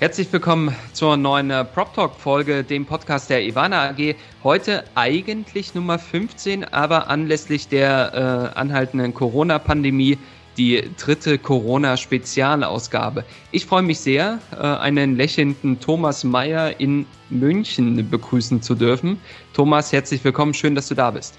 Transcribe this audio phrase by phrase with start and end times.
[0.00, 4.16] Herzlich willkommen zur neuen äh, Prop Talk Folge, dem Podcast der Ivana AG.
[4.42, 10.18] Heute eigentlich Nummer 15, aber anlässlich der äh, anhaltenden Corona-Pandemie
[10.56, 13.24] die dritte Corona-Spezialausgabe.
[13.52, 19.20] Ich freue mich sehr, äh, einen lächelnden Thomas Mayer in München begrüßen zu dürfen.
[19.52, 21.38] Thomas, herzlich willkommen, schön, dass du da bist.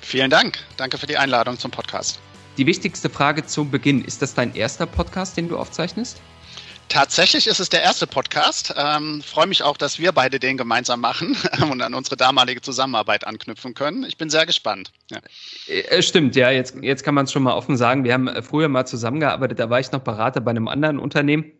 [0.00, 2.20] Vielen Dank, danke für die Einladung zum Podcast.
[2.56, 6.22] Die wichtigste Frage zu Beginn, ist das dein erster Podcast, den du aufzeichnest?
[6.88, 8.74] Tatsächlich ist es der erste Podcast.
[8.76, 11.36] Ähm, freue mich auch, dass wir beide den gemeinsam machen
[11.70, 14.04] und an unsere damalige Zusammenarbeit anknüpfen können.
[14.04, 14.92] Ich bin sehr gespannt.
[15.10, 15.18] Ja.
[15.66, 18.04] Äh, stimmt, ja, jetzt, jetzt kann man es schon mal offen sagen.
[18.04, 21.52] Wir haben früher mal zusammengearbeitet, da war ich noch Berater bei einem anderen Unternehmen.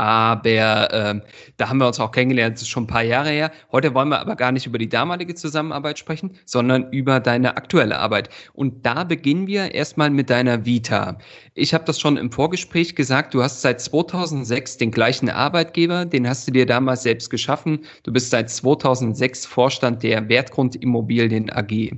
[0.00, 1.20] Aber ähm,
[1.58, 3.52] da haben wir uns auch kennengelernt, das ist schon ein paar Jahre her.
[3.70, 7.98] Heute wollen wir aber gar nicht über die damalige Zusammenarbeit sprechen, sondern über deine aktuelle
[7.98, 8.30] Arbeit.
[8.54, 11.18] Und da beginnen wir erstmal mit deiner Vita.
[11.52, 16.26] Ich habe das schon im Vorgespräch gesagt, du hast seit 2006 den gleichen Arbeitgeber, den
[16.26, 17.80] hast du dir damals selbst geschaffen.
[18.02, 21.90] Du bist seit 2006 Vorstand der Wertgrundimmobilien AG.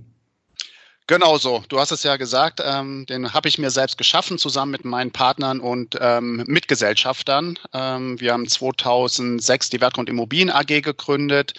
[1.09, 1.65] Genau so.
[1.69, 5.11] Du hast es ja gesagt, ähm, den habe ich mir selbst geschaffen, zusammen mit meinen
[5.11, 7.59] Partnern und ähm, Mitgesellschaftern.
[7.73, 11.55] Ähm, wir haben 2006 die Wertgrund Immobilien AG gegründet.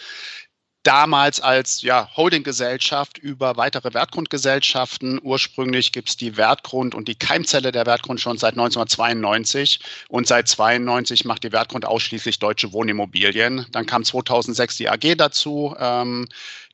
[0.84, 5.20] Damals als ja, Holdinggesellschaft über weitere Wertgrundgesellschaften.
[5.24, 10.50] Ursprünglich gibt es die Wertgrund und die Keimzelle der Wertgrund schon seit 1992 und seit
[10.50, 13.66] 92 macht die Wertgrund ausschließlich deutsche Wohnimmobilien.
[13.72, 15.74] Dann kam 2006 die AG dazu.
[15.80, 16.28] Ähm,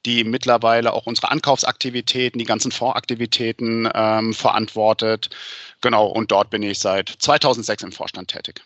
[0.05, 5.29] die mittlerweile auch unsere Ankaufsaktivitäten, die ganzen Fondsaktivitäten ähm, verantwortet.
[5.81, 8.61] Genau, und dort bin ich seit 2006 im Vorstand tätig.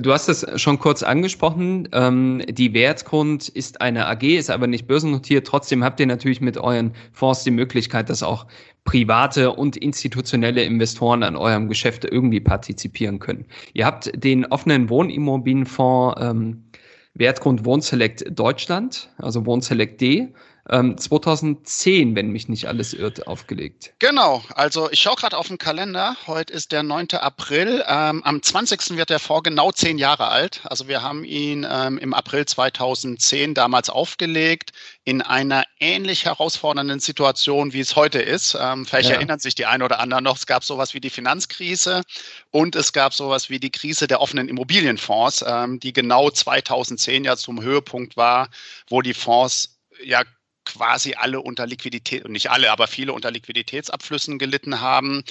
[0.00, 1.88] Du hast es schon kurz angesprochen.
[1.92, 5.46] Ähm, die Wertgrund ist eine AG, ist aber nicht börsennotiert.
[5.46, 8.46] Trotzdem habt ihr natürlich mit euren Fonds die Möglichkeit, dass auch
[8.84, 13.44] private und institutionelle Investoren an eurem Geschäft irgendwie partizipieren können.
[13.74, 16.64] Ihr habt den offenen Wohnimmobilienfonds ähm,
[17.18, 20.34] Wertgrund Wohnselect Deutschland, also Wohnselect D,
[20.68, 23.92] 2010, ähm, wenn mich nicht alles irrt, aufgelegt.
[24.00, 26.16] Genau, also ich schaue gerade auf den Kalender.
[26.26, 27.12] Heute ist der 9.
[27.12, 27.84] April.
[27.86, 28.96] Ähm, am 20.
[28.96, 30.62] wird der Fonds genau zehn Jahre alt.
[30.64, 34.72] Also wir haben ihn ähm, im April 2010 damals aufgelegt
[35.04, 38.56] in einer ähnlich herausfordernden Situation, wie es heute ist.
[38.60, 39.16] Ähm, vielleicht ja.
[39.16, 42.02] erinnern sich die einen oder anderen noch, es gab sowas wie die Finanzkrise
[42.50, 47.36] und es gab sowas wie die Krise der offenen Immobilienfonds, ähm, die genau 2010 ja
[47.36, 48.48] zum Höhepunkt war,
[48.88, 50.22] wo die Fonds ja
[50.76, 55.24] quasi alle unter Liquidität, nicht alle, aber viele unter Liquiditätsabflüssen gelitten haben.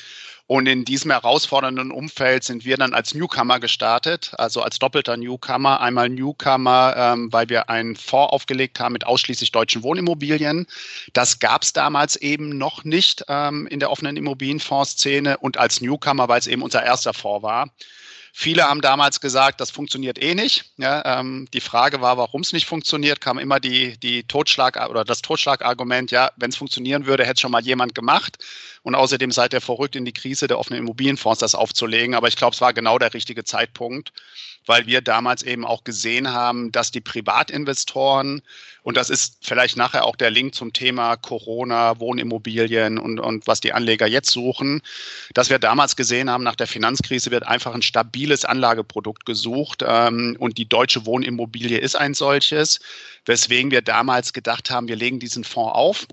[0.48, 5.82] Und in diesem herausfordernden Umfeld sind wir dann als Newcomer gestartet, also als doppelter Newcomer.
[5.82, 10.68] Einmal Newcomer, ähm, weil wir einen Fonds aufgelegt haben mit ausschließlich deutschen Wohnimmobilien.
[11.14, 16.28] Das gab es damals eben noch nicht ähm, in der offenen Immobilienfondsszene und als Newcomer,
[16.28, 17.72] weil es eben unser erster Fonds war.
[18.38, 20.66] Viele haben damals gesagt, das funktioniert eh nicht.
[20.76, 25.06] Ja, ähm, die Frage war, warum es nicht funktioniert, kam immer die, die Totschlag oder
[25.06, 28.38] das Totschlagargument, ja, wenn es funktionieren würde, hätte schon mal jemand gemacht.
[28.84, 32.14] Und außerdem seid ihr verrückt, in die Krise der offenen Immobilienfonds das aufzulegen.
[32.14, 34.12] Aber ich glaube, es war genau der richtige Zeitpunkt
[34.66, 38.42] weil wir damals eben auch gesehen haben, dass die Privatinvestoren,
[38.84, 43.62] und das ist vielleicht nachher auch der Link zum Thema Corona, Wohnimmobilien und, und was
[43.62, 44.82] die Anleger jetzt suchen,
[45.34, 50.36] dass wir damals gesehen haben, nach der Finanzkrise wird einfach ein stabiles Anlageprodukt gesucht ähm,
[50.40, 52.80] und die deutsche Wohnimmobilie ist ein solches,
[53.26, 56.08] weswegen wir damals gedacht haben, wir legen diesen Fonds auf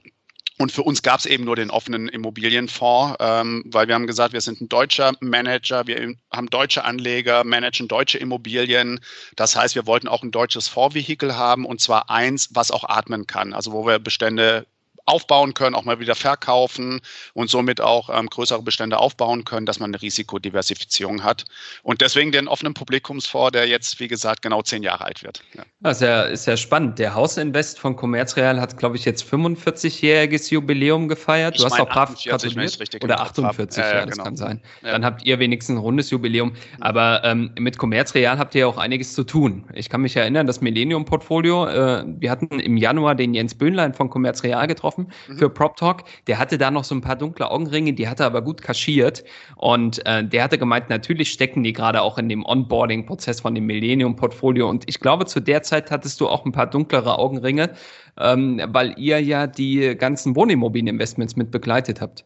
[0.58, 4.32] und für uns gab es eben nur den offenen Immobilienfonds, ähm, weil wir haben gesagt,
[4.32, 9.00] wir sind ein deutscher Manager, wir haben deutsche Anleger, managen deutsche Immobilien.
[9.36, 13.26] Das heißt, wir wollten auch ein deutsches Fondsvehikel haben und zwar eins, was auch atmen
[13.26, 14.66] kann, also wo wir Bestände
[15.04, 17.00] aufbauen können, auch mal wieder verkaufen
[17.34, 21.44] und somit auch ähm, größere Bestände aufbauen können, dass man eine Risikodiversifizierung hat.
[21.82, 25.42] Und deswegen den offenen Publikumsfonds, der jetzt, wie gesagt, genau zehn Jahre alt wird.
[25.54, 25.64] Ja.
[25.80, 26.98] Das ist ja, ist ja spannend.
[26.98, 31.58] Der Hausinvest von Commerzreal hat, glaube ich, jetzt 45-jähriges Jubiläum gefeiert.
[31.58, 33.02] Du ich hast auch brav gratuliert.
[33.02, 34.24] Oder 48, äh, ja, das genau.
[34.24, 34.60] kann sein.
[34.82, 34.92] Ja.
[34.92, 36.52] Dann habt ihr wenigstens ein rundes Jubiläum.
[36.80, 39.64] Aber ähm, mit Commerzreal habt ihr ja auch einiges zu tun.
[39.74, 44.08] Ich kann mich erinnern, das Millennium-Portfolio, äh, wir hatten im Januar den Jens Böhnlein von
[44.08, 45.38] Commerzreal getroffen offen mhm.
[45.38, 46.04] für Prop Talk.
[46.26, 49.24] Der hatte da noch so ein paar dunkle Augenringe, die hatte aber gut kaschiert.
[49.56, 53.66] Und äh, der hatte gemeint, natürlich stecken die gerade auch in dem Onboarding-Prozess von dem
[53.66, 54.68] Millennium-Portfolio.
[54.68, 57.74] Und ich glaube, zu der Zeit hattest du auch ein paar dunklere Augenringe,
[58.18, 62.24] ähm, weil ihr ja die ganzen Wohnimmobilieninvestments mit begleitet habt.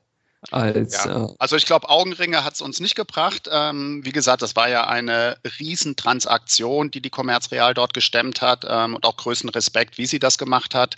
[0.53, 1.25] Als, ja.
[1.25, 3.49] Äh, also ich glaube, Augenringe hat es uns nicht gebracht.
[3.51, 8.65] Ähm, wie gesagt, das war ja eine Riesentransaktion, die die Commerz Real dort gestemmt hat
[8.69, 10.97] ähm, und auch größten Respekt, wie sie das gemacht hat.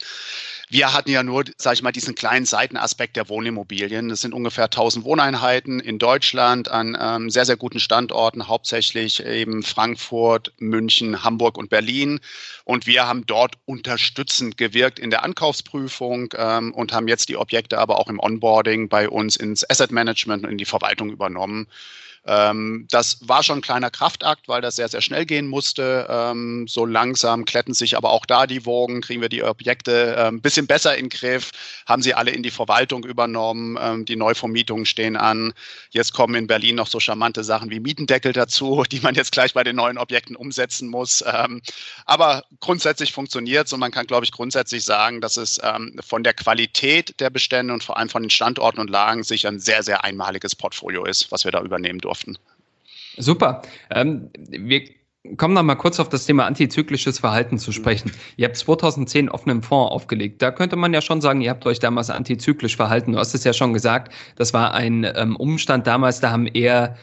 [0.71, 4.11] Wir hatten ja nur, sage ich mal, diesen kleinen Seitenaspekt der Wohnimmobilien.
[4.11, 9.63] Das sind ungefähr 1000 Wohneinheiten in Deutschland an ähm, sehr, sehr guten Standorten, hauptsächlich eben
[9.63, 12.21] Frankfurt, München, Hamburg und Berlin.
[12.65, 17.79] Und wir haben dort unterstützend gewirkt in der Ankaufsprüfung ähm, und haben jetzt die Objekte
[17.79, 21.67] aber auch im Onboarding bei uns ins Asset Management und in die Verwaltung übernommen.
[22.29, 26.07] Ähm, das war schon ein kleiner Kraftakt, weil das sehr, sehr schnell gehen musste.
[26.11, 30.35] Ähm, so langsam kletten sich aber auch da die Wogen, kriegen wir die Objekte ein
[30.35, 31.53] ähm, bisschen besser in den Griff,
[31.87, 35.55] haben sie alle in die Verwaltung übernommen, ähm, die Neuvermietungen stehen an.
[35.89, 39.55] Jetzt kommen in Berlin noch so charmante Sachen wie Mietendeckel dazu, die man jetzt gleich
[39.55, 41.25] bei den neuen Objekten umsetzen muss.
[41.27, 41.63] Ähm,
[42.05, 46.23] aber grundsätzlich funktioniert es und man kann, glaube ich, grundsätzlich sagen, dass es ähm, von
[46.23, 49.83] der Qualität der Bestände und vor allem von den Standorten und Lagen sich ein sehr,
[49.83, 52.39] sehr einmaliges Portfolio ist, was wir da übernehmen durften durften.
[53.17, 53.63] Super.
[53.91, 54.83] Ähm, wir
[55.37, 58.13] kommen noch mal kurz auf das Thema antizyklisches Verhalten zu sprechen.
[58.37, 60.41] Ihr habt 2010 offenen Fonds aufgelegt.
[60.41, 63.13] Da könnte man ja schon sagen, ihr habt euch damals antizyklisch verhalten.
[63.13, 66.97] Du hast es ja schon gesagt, das war ein ähm, Umstand damals, da haben eher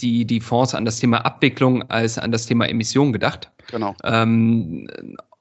[0.00, 3.50] die, die Fonds an das Thema Abwicklung als an das Thema Emission gedacht.
[3.70, 3.94] Genau.
[4.04, 4.88] Ähm,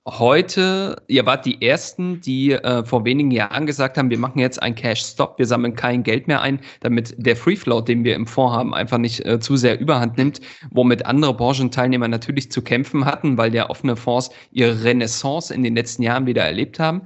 [0.08, 4.62] heute, ihr wart die Ersten, die äh, vor wenigen Jahren gesagt haben, wir machen jetzt
[4.62, 8.26] einen Cash-Stop, wir sammeln kein Geld mehr ein, damit der Free Float, den wir im
[8.26, 13.06] Fonds haben, einfach nicht äh, zu sehr überhand nimmt, womit andere Branchenteilnehmer natürlich zu kämpfen
[13.06, 17.04] hatten, weil der offene Fonds ihre Renaissance in den letzten Jahren wieder erlebt haben.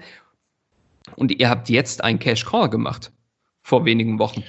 [1.16, 3.12] Und ihr habt jetzt einen Cash-Call gemacht,
[3.62, 4.44] vor wenigen Wochen.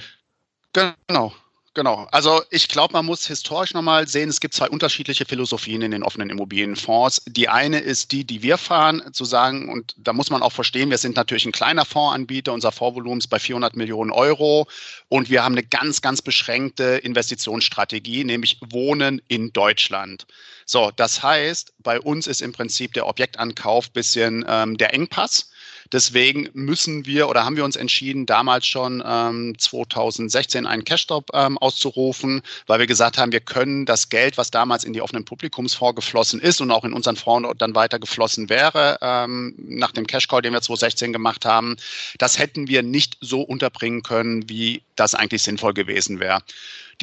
[0.72, 1.32] Genau.
[1.76, 2.08] Genau.
[2.10, 6.02] Also ich glaube, man muss historisch nochmal sehen, es gibt zwei unterschiedliche Philosophien in den
[6.02, 7.20] offenen Immobilienfonds.
[7.26, 10.88] Die eine ist die, die wir fahren, zu sagen, und da muss man auch verstehen,
[10.88, 14.66] wir sind natürlich ein kleiner Fondsanbieter, unser Fondsvolumen ist bei 400 Millionen Euro
[15.08, 20.26] und wir haben eine ganz, ganz beschränkte Investitionsstrategie, nämlich Wohnen in Deutschland.
[20.64, 25.50] So, das heißt, bei uns ist im Prinzip der Objektankauf bisschen ähm, der Engpass.
[25.92, 31.58] Deswegen müssen wir oder haben wir uns entschieden, damals schon ähm, 2016 einen Cash-Stop ähm,
[31.58, 35.96] auszurufen, weil wir gesagt haben, wir können das Geld, was damals in die offenen Publikumsfonds
[35.96, 40.42] geflossen ist und auch in unseren Fonds dann weiter geflossen wäre, ähm, nach dem Cash-Call,
[40.42, 41.76] den wir 2016 gemacht haben,
[42.18, 46.40] das hätten wir nicht so unterbringen können, wie das eigentlich sinnvoll gewesen wäre.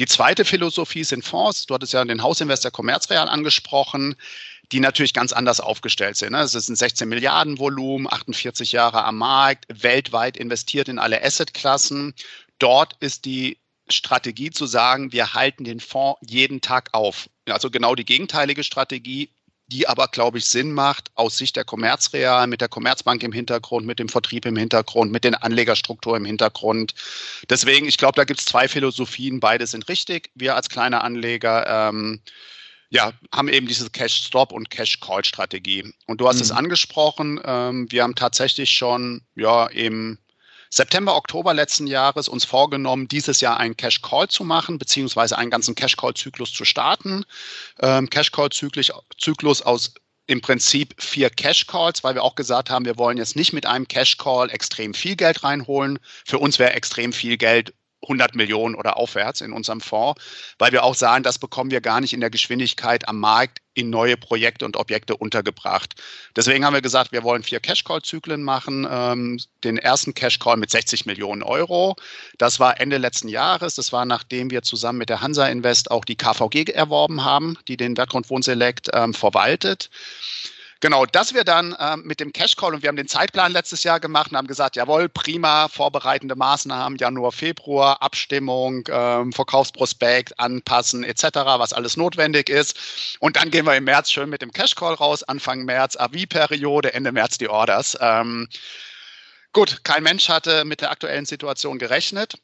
[0.00, 1.66] Die zweite Philosophie sind Fonds.
[1.66, 4.16] Du hattest ja den Hausinvestor Commerzreal angesprochen
[4.74, 6.32] die natürlich ganz anders aufgestellt sind.
[6.32, 6.40] Ne?
[6.40, 12.12] Es ist ein 16 Milliarden Volumen, 48 Jahre am Markt, weltweit investiert in alle Assetklassen.
[12.58, 13.56] Dort ist die
[13.88, 17.30] Strategie zu sagen, wir halten den Fonds jeden Tag auf.
[17.48, 19.30] Also genau die gegenteilige Strategie,
[19.68, 23.86] die aber, glaube ich, Sinn macht aus Sicht der Commerzreal, mit der Commerzbank im Hintergrund,
[23.86, 26.94] mit dem Vertrieb im Hintergrund, mit den Anlegerstruktur im Hintergrund.
[27.48, 30.30] Deswegen, ich glaube, da gibt es zwei Philosophien, beide sind richtig.
[30.34, 32.20] Wir als kleine Anleger ähm,
[32.90, 35.92] ja, haben eben diese Cash-Stop- und Cash-Call-Strategie.
[36.06, 36.42] Und du hast mhm.
[36.42, 40.18] es angesprochen, ähm, wir haben tatsächlich schon ja, im
[40.70, 45.76] September, Oktober letzten Jahres uns vorgenommen, dieses Jahr einen Cash-Call zu machen, beziehungsweise einen ganzen
[45.76, 47.24] Cash-Call-Zyklus zu starten.
[47.80, 49.94] Ähm, Cash-Call-Zyklus aus
[50.26, 53.86] im Prinzip vier Cash-Calls, weil wir auch gesagt haben, wir wollen jetzt nicht mit einem
[53.86, 55.98] Cash-Call extrem viel Geld reinholen.
[56.24, 57.74] Für uns wäre extrem viel Geld
[58.04, 60.20] 100 Millionen oder aufwärts in unserem Fonds,
[60.58, 63.90] weil wir auch sagen, das bekommen wir gar nicht in der Geschwindigkeit am Markt in
[63.90, 66.00] neue Projekte und Objekte untergebracht.
[66.36, 68.86] Deswegen haben wir gesagt, wir wollen vier Cash-Call-Zyklen machen.
[68.88, 71.96] Ähm, den ersten Cash-Call mit 60 Millionen Euro.
[72.38, 73.74] Das war Ende letzten Jahres.
[73.74, 77.76] Das war nachdem wir zusammen mit der Hansa Invest auch die KVG erworben haben, die
[77.76, 79.90] den Wertgrund Wohnselect ähm, verwaltet.
[80.84, 83.84] Genau, dass wir dann ähm, mit dem Cash Call und wir haben den Zeitplan letztes
[83.84, 91.02] Jahr gemacht und haben gesagt, jawohl, prima, vorbereitende Maßnahmen, Januar, Februar, Abstimmung, ähm, Verkaufsprospekt, anpassen
[91.02, 91.24] etc.,
[91.56, 93.16] was alles notwendig ist.
[93.18, 96.92] Und dann gehen wir im März schön mit dem Cash Call raus, Anfang März AV-Periode,
[96.92, 97.96] Ende März die Orders.
[97.98, 98.46] Ähm,
[99.54, 102.34] gut, kein Mensch hatte mit der aktuellen Situation gerechnet.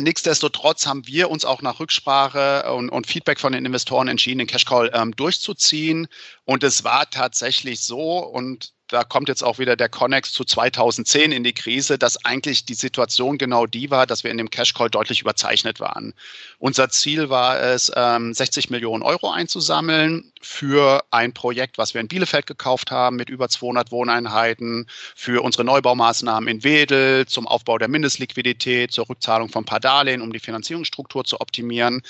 [0.00, 4.46] Nichtsdestotrotz haben wir uns auch nach Rücksprache und, und Feedback von den Investoren entschieden, den
[4.46, 6.06] Cash Call ähm, durchzuziehen.
[6.44, 11.32] Und es war tatsächlich so, und da kommt jetzt auch wieder der Connex zu 2010
[11.32, 14.72] in die Krise, dass eigentlich die Situation genau die war, dass wir in dem Cash
[14.72, 16.14] Call deutlich überzeichnet waren.
[16.60, 22.08] Unser Ziel war es, 60 ähm, Millionen Euro einzusammeln für ein Projekt, was wir in
[22.08, 27.86] Bielefeld gekauft haben mit über 200 Wohneinheiten, für unsere Neubaumaßnahmen in Wedel, zum Aufbau der
[27.86, 32.02] Mindestliquidität, zur Rückzahlung von paar Darlehen, um die Finanzierungsstruktur zu optimieren.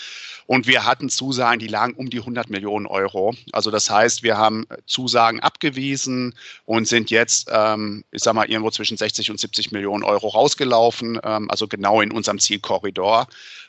[0.46, 3.34] Und wir hatten Zusagen, die lagen um die 100 Millionen Euro.
[3.52, 8.70] Also das heißt, wir haben Zusagen abgewiesen und sind jetzt, ähm, ich sag mal, irgendwo
[8.70, 13.28] zwischen 60 und 70 Millionen Euro rausgelaufen, ähm, also genau in unserem Zielkorridor.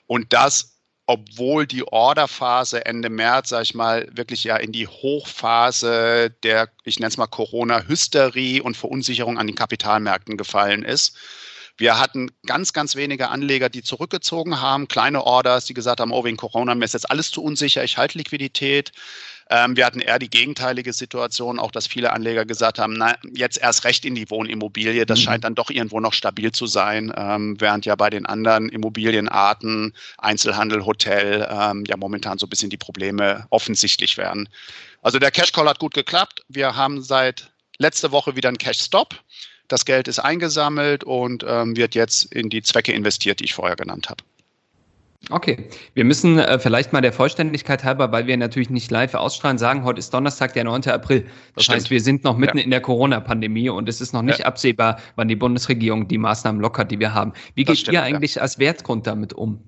[0.10, 6.30] Und das obwohl die Orderphase Ende März, sage ich mal, wirklich ja in die Hochphase
[6.44, 11.18] der, ich nenne es mal Corona-Hysterie und Verunsicherung an den Kapitalmärkten gefallen ist.
[11.78, 16.24] Wir hatten ganz, ganz wenige Anleger, die zurückgezogen haben, kleine Orders, die gesagt haben, oh,
[16.24, 18.92] wegen Corona, mir ist jetzt alles zu unsicher, ich halte Liquidität.
[19.52, 23.58] Ähm, wir hatten eher die gegenteilige Situation, auch dass viele Anleger gesagt haben, na, jetzt
[23.58, 25.06] erst recht in die Wohnimmobilie.
[25.06, 25.24] Das mhm.
[25.24, 29.94] scheint dann doch irgendwo noch stabil zu sein, ähm, während ja bei den anderen Immobilienarten,
[30.20, 34.48] Einzelhandel, Hotel, ähm, ja momentan so ein bisschen die Probleme offensichtlich werden.
[35.02, 36.44] Also der Cash Call hat gut geklappt.
[36.48, 39.16] Wir haben seit letzte Woche wieder einen Cash Stop.
[39.68, 43.76] Das Geld ist eingesammelt und ähm, wird jetzt in die Zwecke investiert, die ich vorher
[43.76, 44.24] genannt habe.
[45.30, 49.58] Okay, wir müssen äh, vielleicht mal der Vollständigkeit halber, weil wir natürlich nicht live ausstrahlen,
[49.58, 50.88] sagen, heute ist Donnerstag, der 9.
[50.88, 51.28] April.
[51.56, 51.76] Das Stimmt.
[51.76, 52.64] heißt, wir sind noch mitten ja.
[52.64, 54.46] in der Corona-Pandemie und es ist noch nicht ja.
[54.46, 57.34] absehbar, wann die Bundesregierung die Maßnahmen lockert, die wir haben.
[57.54, 58.42] Wie geht stimmt, ihr eigentlich ja.
[58.42, 59.62] als Wertgrund damit um?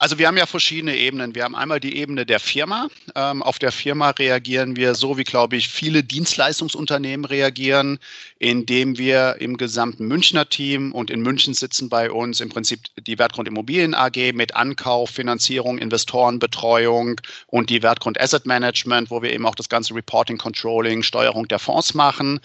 [0.00, 1.34] Also wir haben ja verschiedene Ebenen.
[1.34, 2.86] Wir haben einmal die Ebene der Firma.
[3.16, 7.98] Ähm, auf der Firma reagieren wir so, wie, glaube ich, viele Dienstleistungsunternehmen reagieren,
[8.38, 12.78] indem wir im gesamten Münchner Team und in München sitzen bei uns im Prinzip
[13.08, 19.32] die Wertgrund Immobilien AG mit Ankauf, Finanzierung, Investorenbetreuung und die Wertgrund Asset Management, wo wir
[19.32, 22.38] eben auch das ganze Reporting, Controlling, Steuerung der Fonds machen.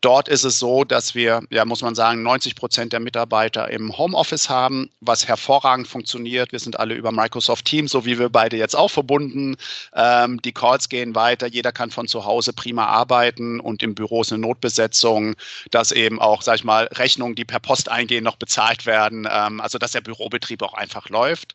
[0.00, 3.98] Dort ist es so, dass wir, ja, muss man sagen, 90 Prozent der Mitarbeiter im
[3.98, 6.52] Homeoffice haben, was hervorragend funktioniert.
[6.52, 9.56] Wir sind alle über Microsoft Teams, so wie wir beide jetzt auch verbunden.
[9.94, 14.22] Ähm, die Calls gehen weiter, jeder kann von zu Hause prima arbeiten und im Büro
[14.22, 15.34] ist eine Notbesetzung,
[15.70, 19.26] dass eben auch, sag ich mal, Rechnungen, die per Post eingehen, noch bezahlt werden.
[19.28, 21.54] Ähm, also dass der Bürobetrieb auch einfach läuft.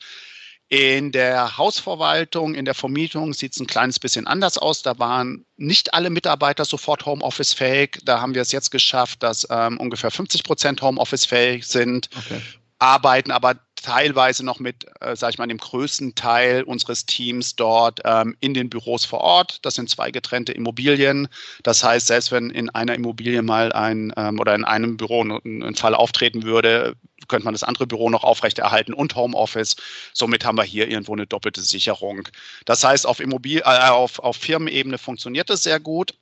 [0.68, 4.82] In der Hausverwaltung, in der Vermietung sieht es ein kleines bisschen anders aus.
[4.82, 8.00] Da waren nicht alle Mitarbeiter sofort Homeoffice-fähig.
[8.04, 12.10] Da haben wir es jetzt geschafft, dass ähm, ungefähr 50 Prozent Homeoffice-fähig sind.
[12.18, 12.42] Okay
[12.80, 18.02] arbeiten aber teilweise noch mit, äh, sage ich mal, dem größten Teil unseres Teams dort
[18.04, 19.60] ähm, in den Büros vor Ort.
[19.62, 21.28] Das sind zwei getrennte Immobilien.
[21.62, 25.62] Das heißt, selbst wenn in einer Immobilie mal ein ähm, oder in einem Büro ein,
[25.62, 26.96] ein Fall auftreten würde,
[27.28, 29.76] könnte man das andere Büro noch aufrechterhalten und Homeoffice.
[30.14, 32.28] Somit haben wir hier irgendwo eine doppelte Sicherung.
[32.66, 36.16] Das heißt, auf, Immobil äh, auf, auf Firmenebene funktioniert das sehr gut.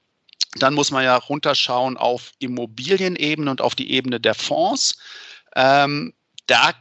[0.55, 4.98] Dann muss man ja runterschauen auf Immobilienebene und auf die Ebene der Fonds.
[5.55, 6.13] Ähm,
[6.48, 6.74] da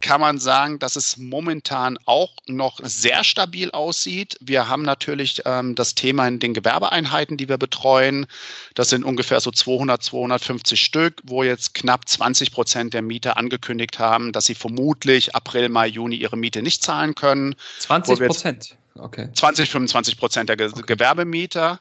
[0.00, 4.36] kann man sagen, dass es momentan auch noch sehr stabil aussieht.
[4.40, 8.26] Wir haben natürlich ähm, das Thema in den Gewerbeeinheiten, die wir betreuen.
[8.74, 13.98] Das sind ungefähr so 200, 250 Stück, wo jetzt knapp 20 Prozent der Mieter angekündigt
[13.98, 17.54] haben, dass sie vermutlich April, Mai, Juni ihre Miete nicht zahlen können.
[17.78, 18.76] 20 Prozent?
[18.96, 19.28] Okay.
[19.32, 20.82] 20, 25 Prozent der Ge okay.
[20.86, 21.80] Gewerbemieter.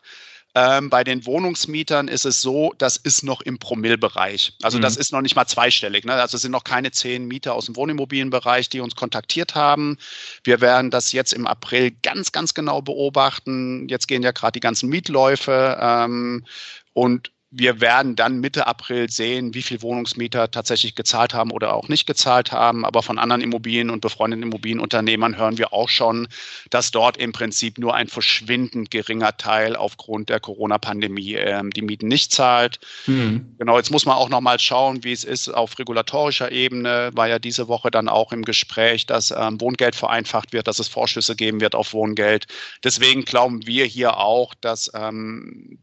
[0.55, 4.53] Ähm, bei den Wohnungsmietern ist es so, das ist noch im Promillbereich.
[4.61, 4.83] Also mhm.
[4.83, 6.05] das ist noch nicht mal zweistellig.
[6.05, 6.13] Ne?
[6.13, 9.97] Also es sind noch keine zehn Mieter aus dem Wohnimmobilienbereich, die uns kontaktiert haben.
[10.43, 13.87] Wir werden das jetzt im April ganz, ganz genau beobachten.
[13.89, 15.77] Jetzt gehen ja gerade die ganzen Mietläufe.
[15.81, 16.45] Ähm,
[16.93, 21.87] und wir werden dann Mitte April sehen, wie viel Wohnungsmieter tatsächlich gezahlt haben oder auch
[21.87, 22.83] nicht gezahlt haben.
[22.83, 26.27] Aber von anderen Immobilien und befreundeten Immobilienunternehmern hören wir auch schon,
[26.71, 32.07] dass dort im Prinzip nur ein verschwindend geringer Teil aufgrund der Corona-Pandemie ähm, die Mieten
[32.07, 32.79] nicht zahlt.
[33.05, 33.53] Mhm.
[33.59, 37.11] Genau, jetzt muss man auch noch mal schauen, wie es ist auf regulatorischer Ebene.
[37.13, 40.87] War ja diese Woche dann auch im Gespräch, dass ähm, Wohngeld vereinfacht wird, dass es
[40.87, 42.47] Vorschüsse geben wird auf Wohngeld.
[42.83, 45.77] Deswegen glauben wir hier auch, dass ähm,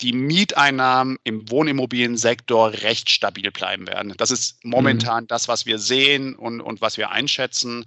[0.00, 4.14] die Mieteinnahmen im Wohnimmobiliensektor recht stabil bleiben werden.
[4.16, 5.28] Das ist momentan mhm.
[5.28, 7.86] das, was wir sehen und, und was wir einschätzen.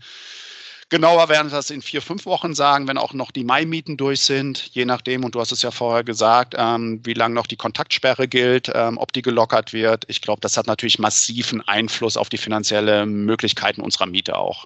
[0.90, 4.22] Genauer werden wir das in vier, fünf Wochen sagen, wenn auch noch die Mai-Mieten durch
[4.22, 7.58] sind, je nachdem, und du hast es ja vorher gesagt, ähm, wie lange noch die
[7.58, 10.06] Kontaktsperre gilt, ähm, ob die gelockert wird.
[10.08, 14.66] Ich glaube, das hat natürlich massiven Einfluss auf die finanzielle Möglichkeiten unserer Miete auch.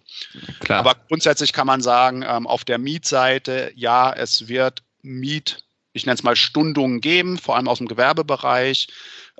[0.60, 0.80] Klar.
[0.80, 6.16] Aber grundsätzlich kann man sagen, ähm, auf der Mietseite, ja, es wird Miet ich nenne
[6.16, 8.88] es mal Stundungen geben, vor allem aus dem Gewerbebereich.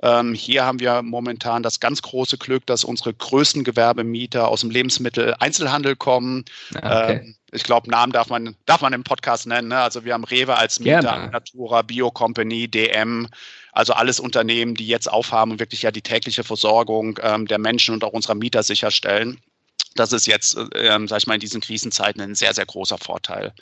[0.02, 4.70] Ähm, hier haben wir momentan das ganz große Glück, dass unsere größten Gewerbemieter aus dem
[4.70, 6.44] Lebensmittel-Einzelhandel kommen.
[6.74, 7.20] Ah, okay.
[7.24, 9.68] Ähm, ich glaube, Namen darf man, darf man im Podcast nennen.
[9.68, 9.78] Ne?
[9.78, 11.30] Also wir haben Rewe als Mieter, Gerne.
[11.30, 13.28] Natura, Bio Company, DM,
[13.72, 17.94] also alles Unternehmen, die jetzt aufhaben und wirklich ja die tägliche Versorgung ähm, der Menschen
[17.94, 19.38] und auch unserer Mieter sicherstellen.
[19.94, 23.52] Das ist jetzt, äh, sag ich mal, in diesen Krisenzeiten ein sehr, sehr großer Vorteil.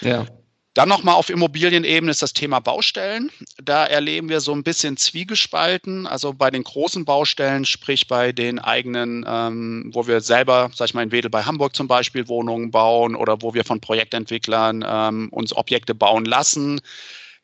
[0.00, 0.26] Ja.
[0.74, 3.30] Dann nochmal auf Immobilienebene ist das Thema Baustellen.
[3.62, 6.06] Da erleben wir so ein bisschen Zwiegespalten.
[6.06, 10.94] Also bei den großen Baustellen, sprich bei den eigenen, ähm, wo wir selber, sag ich
[10.94, 15.28] mal, in Wedel bei Hamburg zum Beispiel Wohnungen bauen oder wo wir von Projektentwicklern ähm,
[15.28, 16.80] uns Objekte bauen lassen,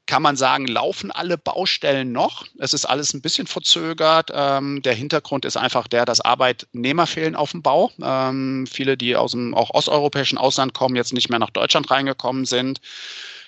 [0.09, 2.47] kann man sagen, laufen alle Baustellen noch.
[2.59, 4.31] Es ist alles ein bisschen verzögert.
[4.35, 7.93] Ähm, der Hintergrund ist einfach der, dass Arbeitnehmer fehlen auf dem Bau.
[8.03, 12.47] Ähm, viele, die aus dem auch osteuropäischen Ausland kommen, jetzt nicht mehr nach Deutschland reingekommen
[12.47, 12.81] sind.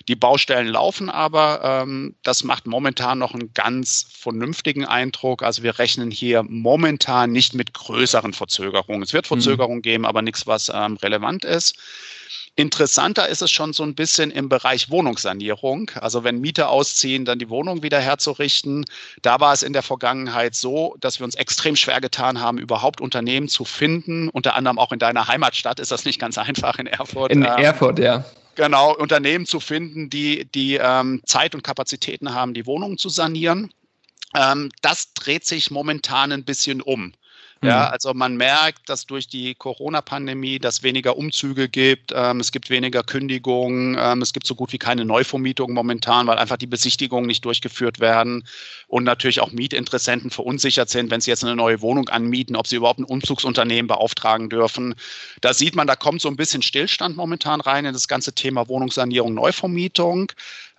[0.07, 1.61] Die Baustellen laufen aber.
[1.63, 5.41] Ähm, das macht momentan noch einen ganz vernünftigen Eindruck.
[5.41, 9.01] Also wir rechnen hier momentan nicht mit größeren Verzögerungen.
[9.01, 9.35] Es wird mhm.
[9.35, 9.83] Verzögerungen mhm.
[9.83, 11.75] geben, aber nichts, was ähm, relevant ist.
[12.55, 15.91] Interessanter ist es schon so ein bisschen im Bereich Wohnungssanierung.
[15.95, 18.85] Also wenn Mieter ausziehen, dann die Wohnung wieder herzurichten.
[19.21, 22.99] Da war es in der Vergangenheit so, dass wir uns extrem schwer getan haben, überhaupt
[22.99, 24.27] Unternehmen zu finden.
[24.29, 27.31] Unter anderem auch in deiner Heimatstadt ist das nicht ganz einfach in Erfurt.
[27.31, 28.25] In ähm, Erfurt, ja.
[28.55, 33.71] Genau, Unternehmen zu finden, die, die ähm, Zeit und Kapazitäten haben, die Wohnungen zu sanieren.
[34.35, 37.13] Ähm, das dreht sich momentan ein bisschen um.
[37.63, 37.91] Ja, mhm.
[37.91, 43.03] also man merkt, dass durch die Corona-Pandemie das weniger Umzüge gibt, ähm, es gibt weniger
[43.03, 47.45] Kündigungen, ähm, es gibt so gut wie keine Neuvermietungen momentan, weil einfach die Besichtigungen nicht
[47.45, 48.47] durchgeführt werden
[48.87, 52.77] und natürlich auch Mietinteressenten verunsichert sind, wenn sie jetzt eine neue Wohnung anmieten, ob sie
[52.77, 54.95] überhaupt ein Umzugsunternehmen beauftragen dürfen.
[55.41, 58.67] Da sieht man, da kommt so ein bisschen Stillstand momentan rein in das ganze Thema
[58.69, 60.31] Wohnungssanierung, Neuvermietung.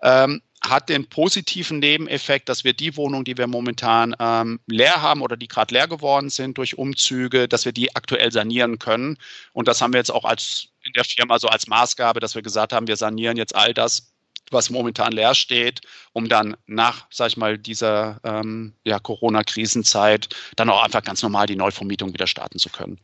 [0.03, 5.21] Ähm, hat den positiven Nebeneffekt, dass wir die Wohnungen, die wir momentan ähm, leer haben
[5.21, 9.19] oder die gerade leer geworden sind durch Umzüge, dass wir die aktuell sanieren können.
[9.53, 12.43] Und das haben wir jetzt auch als in der Firma so als Maßgabe, dass wir
[12.43, 14.13] gesagt haben, wir sanieren jetzt all das,
[14.51, 15.81] was momentan leer steht,
[16.13, 21.47] um dann nach, sag ich mal, dieser ähm, ja, Corona-Krisenzeit dann auch einfach ganz normal
[21.47, 23.01] die Neuvermietung wieder starten zu können.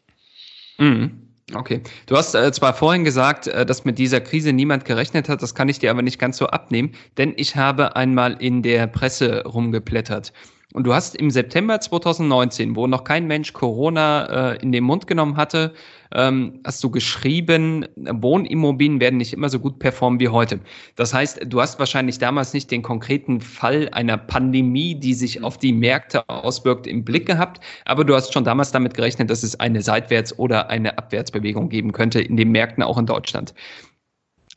[0.78, 1.27] Mhm.
[1.54, 1.80] Okay.
[2.06, 5.54] Du hast äh, zwar vorhin gesagt, äh, dass mit dieser Krise niemand gerechnet hat, das
[5.54, 9.44] kann ich dir aber nicht ganz so abnehmen, denn ich habe einmal in der Presse
[9.44, 10.32] rumgeblättert.
[10.74, 15.06] Und du hast im September 2019, wo noch kein Mensch Corona äh, in den Mund
[15.06, 15.72] genommen hatte,
[16.12, 20.60] ähm, hast du geschrieben, Wohnimmobilien werden nicht immer so gut performen wie heute.
[20.96, 25.56] Das heißt, du hast wahrscheinlich damals nicht den konkreten Fall einer Pandemie, die sich auf
[25.56, 29.58] die Märkte auswirkt, im Blick gehabt, aber du hast schon damals damit gerechnet, dass es
[29.58, 33.54] eine Seitwärts- oder eine Abwärtsbewegung geben könnte in den Märkten, auch in Deutschland.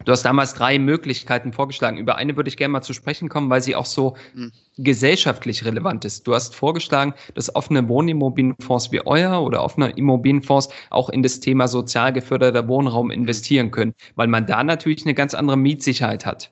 [0.05, 1.97] Du hast damals drei Möglichkeiten vorgeschlagen.
[1.97, 4.51] Über eine würde ich gerne mal zu sprechen kommen, weil sie auch so mhm.
[4.77, 6.27] gesellschaftlich relevant ist.
[6.27, 11.67] Du hast vorgeschlagen, dass offene Wohnimmobilienfonds wie euer oder offene Immobilienfonds auch in das Thema
[11.67, 16.51] sozial geförderter Wohnraum investieren können, weil man da natürlich eine ganz andere Mietsicherheit hat.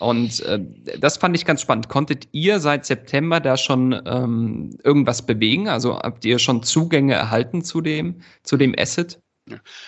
[0.00, 0.60] Und äh,
[0.98, 1.88] das fand ich ganz spannend.
[1.88, 5.68] Konntet ihr seit September da schon ähm, irgendwas bewegen?
[5.68, 9.20] Also habt ihr schon Zugänge erhalten zu dem, zu dem Asset?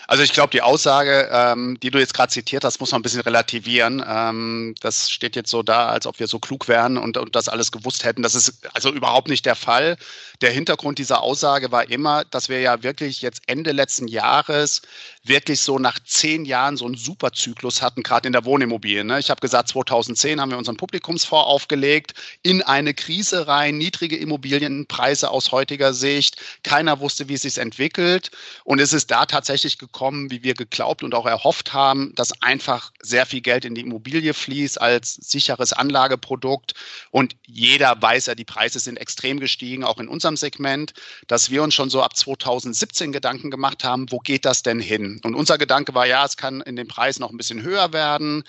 [0.06, 3.02] Also ich glaube, die Aussage, ähm, die du jetzt gerade zitiert hast, muss man ein
[3.02, 4.04] bisschen relativieren.
[4.06, 7.48] Ähm, das steht jetzt so da, als ob wir so klug wären und, und das
[7.48, 8.22] alles gewusst hätten.
[8.22, 9.96] Das ist also überhaupt nicht der Fall.
[10.42, 14.82] Der Hintergrund dieser Aussage war immer, dass wir ja wirklich jetzt Ende letzten Jahres
[15.28, 19.04] wirklich so nach zehn Jahren so einen Superzyklus hatten, gerade in der Wohnimmobilie.
[19.04, 19.18] Ne?
[19.18, 25.30] Ich habe gesagt, 2010 haben wir unseren Publikumsfonds aufgelegt, in eine Krise rein, niedrige Immobilienpreise
[25.30, 26.36] aus heutiger Sicht.
[26.62, 28.30] Keiner wusste, wie es sich entwickelt.
[28.64, 32.92] Und es ist da tatsächlich gekommen, wie wir geglaubt und auch erhofft haben, dass einfach
[33.00, 36.74] sehr viel Geld in die Immobilie fließt als sicheres Anlageprodukt.
[37.10, 40.94] Und jeder weiß ja, die Preise sind extrem gestiegen, auch in unserem Segment,
[41.26, 45.15] dass wir uns schon so ab 2017 Gedanken gemacht haben, wo geht das denn hin?
[45.24, 48.44] Und unser Gedanke war, ja, es kann in den Preisen noch ein bisschen höher werden.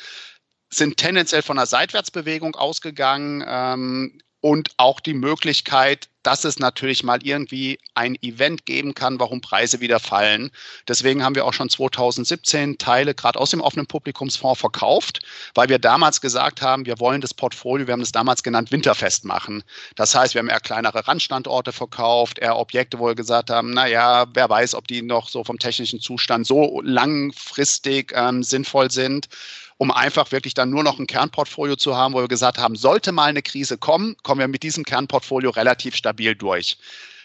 [0.69, 3.43] Sind tendenziell von einer Seitwärtsbewegung ausgegangen.
[3.47, 9.41] Ähm, und auch die Möglichkeit, dass es natürlich mal irgendwie ein Event geben kann, warum
[9.41, 10.51] Preise wieder fallen.
[10.87, 15.19] Deswegen haben wir auch schon 2017 Teile gerade aus dem offenen Publikumsfonds verkauft,
[15.53, 19.25] weil wir damals gesagt haben, wir wollen das Portfolio, wir haben es damals genannt, winterfest
[19.25, 19.65] machen.
[19.97, 24.27] Das heißt, wir haben eher kleinere Randstandorte verkauft, eher Objekte, wo wir gesagt haben, naja,
[24.33, 29.27] wer weiß, ob die noch so vom technischen Zustand so langfristig ähm, sinnvoll sind
[29.77, 33.11] um einfach wirklich dann nur noch ein Kernportfolio zu haben, wo wir gesagt haben, sollte
[33.11, 36.77] mal eine Krise kommen, kommen wir mit diesem Kernportfolio relativ stabil durch.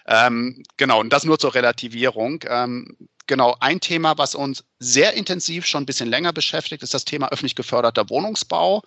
[0.07, 2.45] Ähm, genau, und das nur zur Relativierung.
[2.49, 7.05] Ähm, genau, ein Thema, was uns sehr intensiv schon ein bisschen länger beschäftigt, ist das
[7.05, 8.83] Thema öffentlich geförderter Wohnungsbau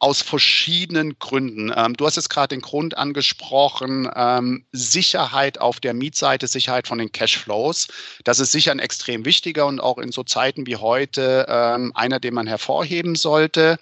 [0.00, 1.72] aus verschiedenen Gründen.
[1.76, 6.98] Ähm, du hast jetzt gerade den Grund angesprochen, ähm, Sicherheit auf der Mietseite, Sicherheit von
[6.98, 7.88] den Cashflows.
[8.24, 12.18] Das ist sicher ein extrem wichtiger und auch in so Zeiten wie heute ähm, einer,
[12.18, 13.78] den man hervorheben sollte.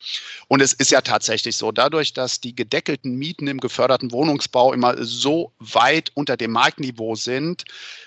[0.49, 4.97] Und es ist ja tatsächlich so, dadurch, dass die gedeckelten Mieten im geförderten Wohnungsbau immer
[5.05, 7.63] so weit unter dem Marktniveau sind,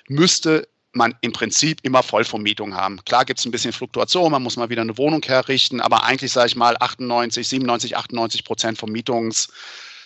[0.10, 3.04] müsste man im Prinzip immer Vollvermietung haben.
[3.06, 6.32] Klar gibt es ein bisschen Fluktuation, man muss mal wieder eine Wohnung herrichten, aber eigentlich
[6.32, 9.50] sage ich mal 98, 97, 98 Prozent Vermietungs,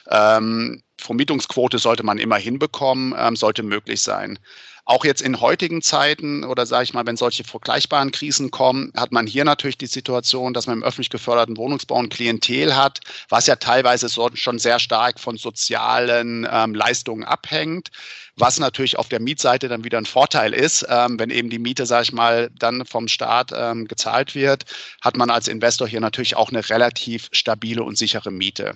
[0.10, 4.40] ähm, Vermietungsquote sollte man immer hinbekommen, ähm, sollte möglich sein.
[4.88, 9.12] Auch jetzt in heutigen Zeiten oder sage ich mal, wenn solche vergleichbaren Krisen kommen, hat
[9.12, 13.48] man hier natürlich die Situation, dass man im öffentlich geförderten Wohnungsbau ein Klientel hat, was
[13.48, 17.90] ja teilweise schon sehr stark von sozialen ähm, Leistungen abhängt,
[18.38, 21.86] was natürlich auf der Mietseite dann wieder ein Vorteil ist, ähm, wenn eben die Miete,
[21.86, 24.66] sage ich mal, dann vom Staat ähm, gezahlt wird,
[25.02, 28.76] hat man als Investor hier natürlich auch eine relativ stabile und sichere Miete.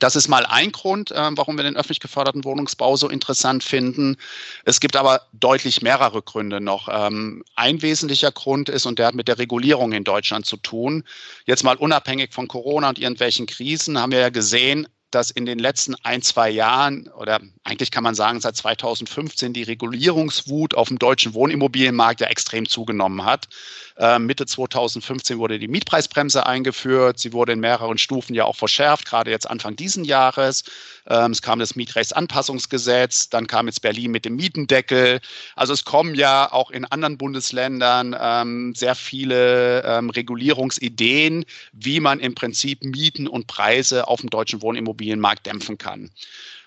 [0.00, 4.16] Das ist mal ein Grund, äh, warum wir den öffentlich geförderten Wohnungsbau so interessant finden.
[4.64, 6.88] Es gibt aber deutlich mehrere Gründe noch.
[6.90, 11.04] Ähm, ein wesentlicher Grund ist, und der hat mit der Regulierung in Deutschland zu tun.
[11.46, 15.58] Jetzt mal unabhängig von Corona und irgendwelchen Krisen haben wir ja gesehen, dass in den
[15.58, 20.98] letzten ein, zwei Jahren oder eigentlich kann man sagen seit 2015 die Regulierungswut auf dem
[20.98, 23.48] deutschen Wohnimmobilienmarkt ja extrem zugenommen hat.
[23.96, 27.18] Äh, Mitte 2015 wurde die Mietpreisbremse eingeführt.
[27.18, 30.64] Sie wurde in mehreren Stufen ja auch verschärft, gerade jetzt Anfang diesen Jahres.
[31.06, 35.20] Ähm, es kam das Mietrechtsanpassungsgesetz, dann kam jetzt Berlin mit dem Mietendeckel.
[35.54, 42.18] Also es kommen ja auch in anderen Bundesländern ähm, sehr viele ähm, Regulierungsideen, wie man
[42.18, 46.10] im Prinzip Mieten und Preise auf dem deutschen Wohnimmobilienmarkt dämpfen kann.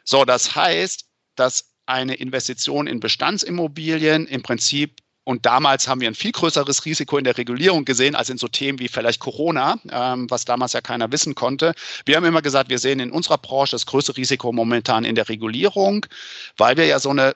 [0.05, 6.15] So, das heißt, dass eine Investition in Bestandsimmobilien im Prinzip und damals haben wir ein
[6.15, 10.31] viel größeres Risiko in der Regulierung gesehen als in so Themen wie vielleicht Corona, ähm,
[10.31, 11.73] was damals ja keiner wissen konnte.
[12.05, 15.27] Wir haben immer gesagt, wir sehen in unserer Branche das größte Risiko momentan in der
[15.27, 16.05] Regulierung,
[16.55, 17.35] weil wir ja so eine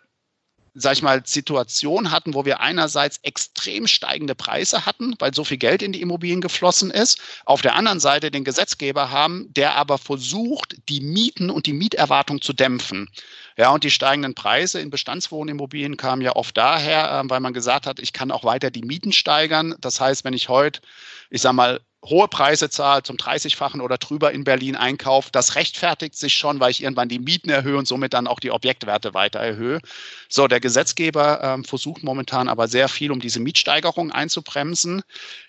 [0.74, 5.58] sag ich mal, Situation hatten, wo wir einerseits extrem steigende Preise hatten, weil so viel
[5.58, 9.98] Geld in die Immobilien geflossen ist, auf der anderen Seite den Gesetzgeber haben, der aber
[9.98, 13.10] versucht, die Mieten und die Mieterwartung zu dämpfen.
[13.58, 17.86] Ja, und die steigenden Preise in Bestandswohnimmobilien kamen ja oft daher, äh, weil man gesagt
[17.86, 19.76] hat, ich kann auch weiter die Mieten steigern.
[19.82, 20.82] Das heißt, wenn ich heute,
[21.30, 26.16] ich sag mal, hohe Preise zahle, zum 30-fachen oder drüber in Berlin einkaufe, das rechtfertigt
[26.16, 29.40] sich schon, weil ich irgendwann die Mieten erhöhe und somit dann auch die Objektwerte weiter
[29.40, 29.80] erhöhe.
[30.28, 35.04] So, der Gesetzgeber ähm, versucht momentan aber sehr viel, um diese Mietsteigerung einzubremsen.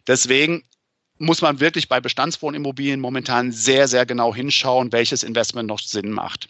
[0.07, 0.65] Deswegen
[1.19, 6.49] muss man wirklich bei Bestandswohnimmobilien momentan sehr, sehr genau hinschauen, welches Investment noch Sinn macht.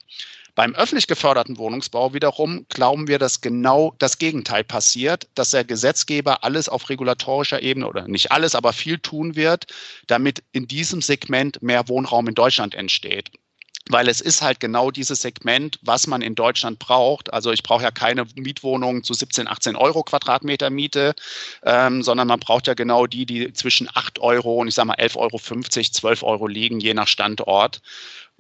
[0.55, 6.45] Beim öffentlich geförderten Wohnungsbau wiederum glauben wir, dass genau das Gegenteil passiert, dass der Gesetzgeber
[6.45, 9.67] alles auf regulatorischer Ebene oder nicht alles, aber viel tun wird,
[10.09, 13.31] damit in diesem Segment mehr Wohnraum in Deutschland entsteht
[13.89, 17.33] weil es ist halt genau dieses Segment, was man in Deutschland braucht.
[17.33, 21.15] Also ich brauche ja keine Mietwohnung zu 17, 18 Euro Quadratmeter Miete,
[21.65, 24.99] ähm, sondern man braucht ja genau die, die zwischen 8 Euro und ich sage mal
[24.99, 25.39] 11,50 Euro,
[25.91, 27.81] 12 Euro liegen, je nach Standort.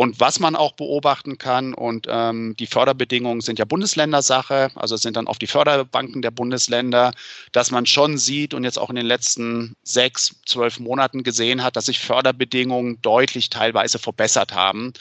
[0.03, 5.17] Und was man auch beobachten kann, und ähm, die Förderbedingungen sind ja Bundesländersache, also sind
[5.17, 7.13] dann auf die Förderbanken der Bundesländer,
[7.53, 11.77] dass man schon sieht und jetzt auch in den letzten sechs, zwölf Monaten gesehen hat,
[11.77, 14.93] dass sich Förderbedingungen deutlich teilweise verbessert haben.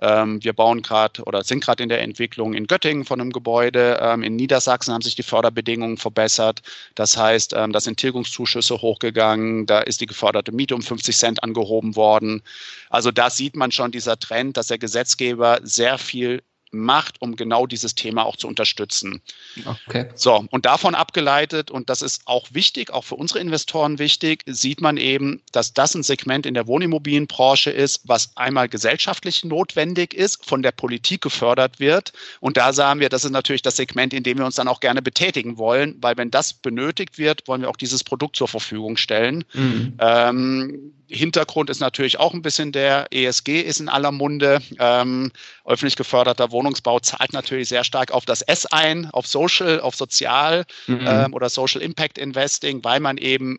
[0.00, 3.98] Ähm, wir bauen gerade oder sind gerade in der Entwicklung in Göttingen von einem Gebäude.
[4.00, 6.62] Ähm, in Niedersachsen haben sich die Förderbedingungen verbessert.
[6.94, 9.66] Das heißt, ähm, da sind Tilgungszuschüsse hochgegangen.
[9.66, 12.42] Da ist die geförderte Miete um 50 Cent angehoben worden.
[12.90, 17.66] Also da sieht man schon dieser Trend, dass der Gesetzgeber sehr viel macht, um genau
[17.66, 19.20] dieses Thema auch zu unterstützen.
[19.64, 20.08] Okay.
[20.14, 24.80] So, und davon abgeleitet, und das ist auch wichtig, auch für unsere Investoren wichtig, sieht
[24.80, 30.44] man eben, dass das ein Segment in der Wohnimmobilienbranche ist, was einmal gesellschaftlich notwendig ist,
[30.44, 32.12] von der Politik gefördert wird.
[32.40, 34.80] Und da sagen wir, das ist natürlich das Segment, in dem wir uns dann auch
[34.80, 38.96] gerne betätigen wollen, weil wenn das benötigt wird, wollen wir auch dieses Produkt zur Verfügung
[38.96, 39.44] stellen.
[39.54, 39.94] Mhm.
[39.98, 44.60] Ähm, Hintergrund ist natürlich auch ein bisschen der ESG ist in aller Munde.
[44.78, 45.30] Ähm,
[45.64, 50.64] öffentlich geförderter Wohnungsbau zahlt natürlich sehr stark auf das S ein, auf Social, auf Sozial
[50.86, 51.06] mhm.
[51.06, 53.58] ähm, oder Social Impact Investing, weil man eben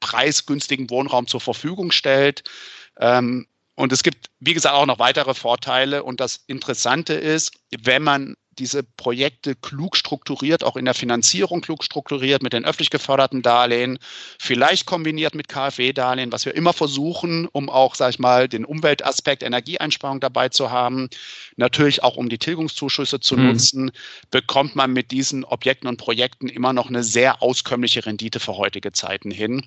[0.00, 2.42] preisgünstigen Wohnraum zur Verfügung stellt.
[2.98, 6.02] Ähm, und es gibt, wie gesagt, auch noch weitere Vorteile.
[6.02, 11.84] Und das Interessante ist, wenn man diese Projekte klug strukturiert, auch in der Finanzierung klug
[11.84, 13.98] strukturiert mit den öffentlich geförderten Darlehen,
[14.38, 19.42] vielleicht kombiniert mit KfW-Darlehen, was wir immer versuchen, um auch, sag ich mal, den Umweltaspekt
[19.42, 21.08] Energieeinsparung dabei zu haben,
[21.56, 23.46] natürlich auch um die Tilgungszuschüsse zu mhm.
[23.46, 23.90] nutzen,
[24.30, 28.92] bekommt man mit diesen Objekten und Projekten immer noch eine sehr auskömmliche Rendite für heutige
[28.92, 29.64] Zeiten hin.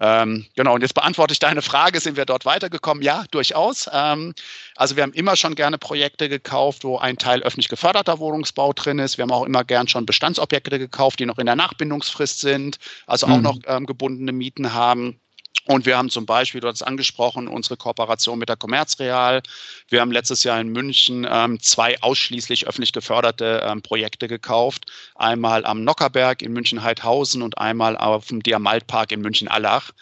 [0.00, 3.02] Ähm, genau, und jetzt beantworte ich deine Frage, sind wir dort weitergekommen?
[3.02, 3.88] Ja, durchaus.
[3.92, 4.34] Ähm,
[4.76, 8.98] also wir haben immer schon gerne Projekte gekauft, wo ein Teil öffentlich geförderter Wohnungsbau drin
[8.98, 9.18] ist.
[9.18, 13.26] Wir haben auch immer gern schon Bestandsobjekte gekauft, die noch in der Nachbindungsfrist sind, also
[13.26, 13.42] auch mhm.
[13.42, 15.20] noch ähm, gebundene Mieten haben.
[15.66, 19.42] Und wir haben zum Beispiel, du hast es angesprochen, unsere Kooperation mit der Commerzreal.
[19.88, 24.86] Wir haben letztes Jahr in München ähm, zwei ausschließlich öffentlich geförderte ähm, Projekte gekauft.
[25.14, 29.92] Einmal am Nockerberg in München-Heidhausen und einmal auf dem Diamantpark in München-Allach.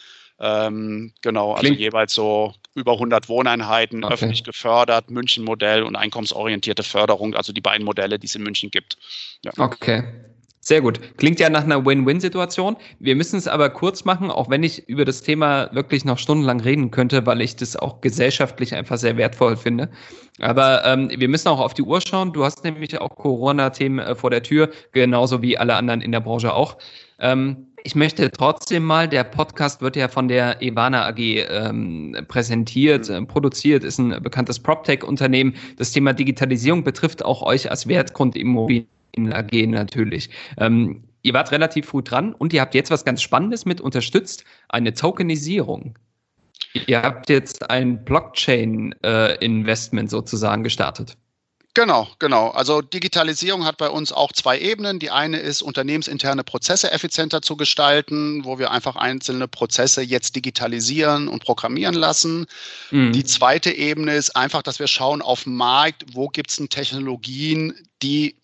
[0.41, 1.81] Ähm, genau, also Klingt.
[1.81, 4.15] jeweils so über 100 Wohneinheiten, okay.
[4.15, 8.97] öffentlich gefördert, München-Modell und einkommensorientierte Förderung, also die beiden Modelle, die es in München gibt.
[9.45, 9.53] Ja.
[9.57, 10.05] Okay.
[10.69, 11.01] Sehr gut.
[11.17, 12.77] Klingt ja nach einer Win-Win-Situation.
[12.99, 16.61] Wir müssen es aber kurz machen, auch wenn ich über das Thema wirklich noch stundenlang
[16.61, 19.89] reden könnte, weil ich das auch gesellschaftlich einfach sehr wertvoll finde.
[20.41, 22.35] Aber ähm, wir müssen auch auf die Uhr schauen.
[22.35, 26.21] Du hast nämlich auch Corona-Themen äh, vor der Tür, genauso wie alle anderen in der
[26.21, 26.77] Branche auch.
[27.19, 33.09] Ähm, ich möchte trotzdem mal, der Podcast wird ja von der Evana AG ähm, präsentiert,
[33.09, 35.55] äh, produziert, ist ein bekanntes PropTech-Unternehmen.
[35.79, 40.31] Das Thema Digitalisierung betrifft auch euch als Wertgrundimmobilien AG natürlich.
[40.57, 44.45] Ähm, ihr wart relativ früh dran und ihr habt jetzt was ganz Spannendes mit unterstützt,
[44.69, 45.99] eine Tokenisierung.
[46.87, 51.17] Ihr habt jetzt ein Blockchain-Investment äh, sozusagen gestartet.
[51.75, 52.49] Genau, genau.
[52.49, 54.99] Also Digitalisierung hat bei uns auch zwei Ebenen.
[54.99, 61.29] Die eine ist, unternehmensinterne Prozesse effizienter zu gestalten, wo wir einfach einzelne Prozesse jetzt digitalisieren
[61.29, 62.47] und programmieren lassen.
[62.91, 63.13] Mhm.
[63.13, 66.69] Die zweite Ebene ist einfach, dass wir schauen auf dem Markt, wo gibt es denn
[66.69, 68.35] Technologien, die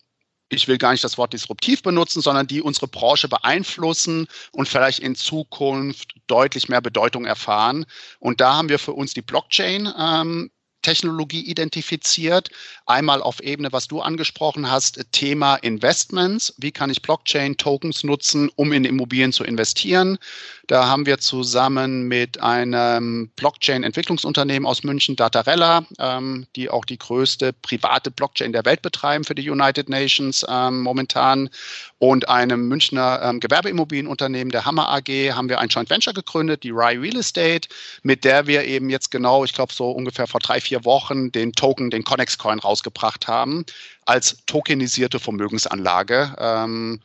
[0.49, 4.99] ich will gar nicht das Wort disruptiv benutzen, sondern die unsere Branche beeinflussen und vielleicht
[4.99, 7.85] in Zukunft deutlich mehr Bedeutung erfahren.
[8.19, 10.51] Und da haben wir für uns die Blockchain ähm,
[10.85, 12.49] Technologie identifiziert.
[12.85, 16.53] Einmal auf Ebene, was du angesprochen hast, Thema Investments.
[16.57, 20.19] Wie kann ich Blockchain-Tokens nutzen, um in Immobilien zu investieren?
[20.67, 27.53] Da haben wir zusammen mit einem Blockchain-Entwicklungsunternehmen aus München, Datarella, ähm, die auch die größte
[27.53, 31.49] private Blockchain der Welt betreiben für die United Nations ähm, momentan,
[31.99, 36.71] und einem Münchner ähm, Gewerbeimmobilienunternehmen, der Hammer AG, haben wir ein Joint Venture gegründet, die
[36.71, 37.69] Rye Real Estate,
[38.03, 41.53] mit der wir eben jetzt genau, ich glaube so ungefähr vor drei, vier Wochen den
[41.53, 43.65] Token, den Connex Coin rausgebracht haben,
[44.05, 46.35] als tokenisierte Vermögensanlage.
[46.37, 47.01] Ähm,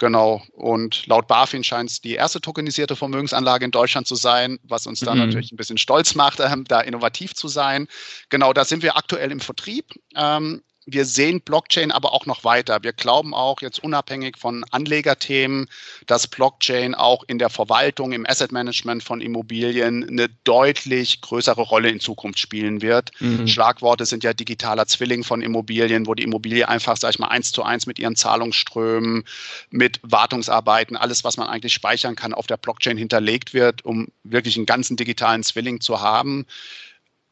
[0.00, 0.42] Genau.
[0.52, 5.00] Und laut BaFin scheint es die erste tokenisierte Vermögensanlage in Deutschland zu sein, was uns
[5.00, 5.26] dann mhm.
[5.26, 7.86] natürlich ein bisschen stolz macht, ähm, da innovativ zu sein.
[8.30, 9.84] Genau, da sind wir aktuell im Vertrieb.
[10.16, 12.82] Ähm, wir sehen Blockchain aber auch noch weiter.
[12.82, 15.68] Wir glauben auch jetzt unabhängig von Anlegerthemen,
[16.06, 21.88] dass Blockchain auch in der Verwaltung, im Asset Management von Immobilien eine deutlich größere Rolle
[21.90, 23.10] in Zukunft spielen wird.
[23.20, 23.46] Mhm.
[23.46, 27.52] Schlagworte sind ja digitaler Zwilling von Immobilien, wo die Immobilie einfach, sag ich mal, eins
[27.52, 29.24] zu eins mit ihren Zahlungsströmen,
[29.70, 34.56] mit Wartungsarbeiten, alles, was man eigentlich speichern kann, auf der Blockchain hinterlegt wird, um wirklich
[34.56, 36.46] einen ganzen digitalen Zwilling zu haben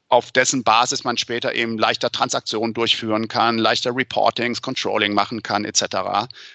[0.09, 5.65] auf dessen Basis man später eben leichter Transaktionen durchführen kann, leichter Reportings, Controlling machen kann,
[5.65, 5.83] etc.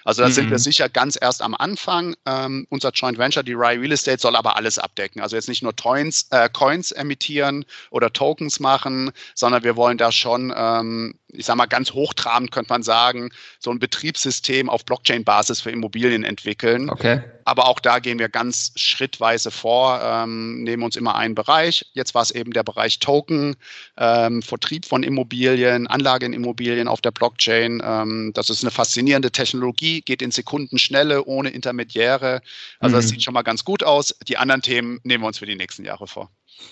[0.04, 0.32] Also da mhm.
[0.32, 0.62] sind wir mhm.
[0.62, 2.16] sicher ganz erst am Anfang.
[2.26, 5.22] Ähm, unser Joint Venture, die Rye Real Estate, soll aber alles abdecken.
[5.22, 10.10] Also jetzt nicht nur Coins, äh, Coins emittieren oder Tokens machen, sondern wir wollen da
[10.10, 15.60] schon ähm, ich sage mal ganz hochtrabend könnte man sagen, so ein Betriebssystem auf Blockchain-Basis
[15.60, 16.90] für Immobilien entwickeln.
[16.90, 17.22] Okay.
[17.44, 21.86] Aber auch da gehen wir ganz schrittweise vor, ähm, nehmen uns immer einen Bereich.
[21.92, 23.56] Jetzt war es eben der Bereich Token,
[23.98, 27.82] ähm, Vertrieb von Immobilien, Anlage in Immobilien auf der Blockchain.
[27.84, 32.40] Ähm, das ist eine faszinierende Technologie, geht in Sekundenschnelle, ohne Intermediäre.
[32.80, 32.98] Also mhm.
[33.00, 34.14] das sieht schon mal ganz gut aus.
[34.26, 36.30] Die anderen Themen nehmen wir uns für die nächsten Jahre vor.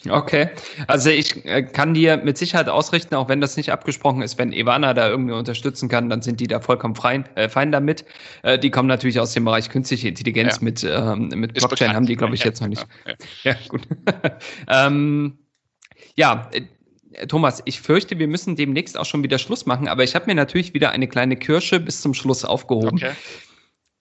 [0.08, 0.48] Okay,
[0.88, 4.52] also ich äh, kann dir mit Sicherheit ausrichten, auch wenn das nicht abgesprochen ist, wenn
[4.52, 8.04] Ivana da irgendwie unterstützen kann, dann sind die da vollkommen fein, äh, fein damit.
[8.42, 10.64] Äh, die kommen natürlich aus dem Bereich künstliche Intelligenz ja.
[10.64, 12.84] mit, ähm, mit Blockchain, haben die, glaube ich, jetzt noch nicht.
[13.06, 13.16] Ja, ja.
[13.52, 13.82] ja gut.
[14.68, 15.38] ähm,
[16.16, 20.14] ja, äh, Thomas, ich fürchte, wir müssen demnächst auch schon wieder Schluss machen, aber ich
[20.14, 22.96] habe mir natürlich wieder eine kleine Kirsche bis zum Schluss aufgehoben.
[22.96, 23.12] Okay.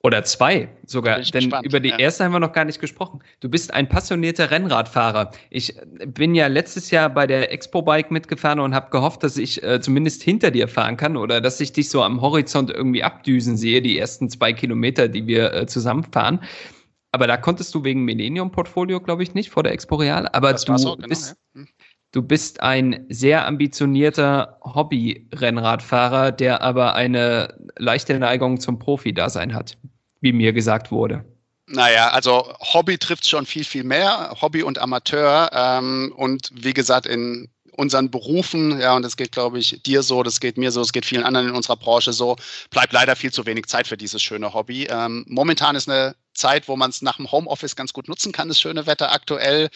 [0.04, 2.00] Oder zwei sogar, denn gespannt, über die ja.
[2.00, 3.20] erste haben wir noch gar nicht gesprochen.
[3.40, 5.32] Du bist ein passionierter Rennradfahrer.
[5.52, 5.76] Ich
[6.08, 9.80] bin ja letztes Jahr bei der Expo Bike mitgefahren und habe gehofft, dass ich äh,
[9.80, 13.82] zumindest hinter dir fahren kann oder dass ich dich so am Horizont irgendwie abdüsen sehe,
[13.82, 16.40] die ersten zwei Kilometer, die wir äh, zusammenfahren.
[17.12, 20.28] Aber da konntest du wegen Millennium Portfolio, glaube ich, nicht vor der Expo Real.
[20.30, 21.62] Aber das du so, genau, bist, ja.
[21.62, 21.68] hm.
[22.12, 29.78] Du bist ein sehr ambitionierter Hobby-Rennradfahrer, der aber eine leichte Neigung zum Profi-Dasein hat,
[30.19, 31.24] wie mir gesagt wurde.
[31.67, 34.36] Naja, also Hobby trifft schon viel, viel mehr.
[34.41, 35.50] Hobby und Amateur.
[35.54, 40.21] Ähm, und wie gesagt, in unseren Berufen, ja, und das geht, glaube ich, dir so,
[40.21, 42.36] das geht mir so, es geht vielen anderen in unserer Branche so,
[42.69, 44.88] bleibt leider viel zu wenig Zeit für dieses schöne Hobby.
[44.89, 48.49] Ähm, momentan ist eine Zeit, wo man es nach dem Homeoffice ganz gut nutzen kann,
[48.49, 49.69] das schöne Wetter aktuell.